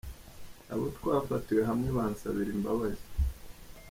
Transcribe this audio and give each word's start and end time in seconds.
abo 0.71 0.85
twafatiwe 0.97 1.61
hamwe 1.69 1.89
bansabira 1.97 2.49
imbabazi. 2.57 3.05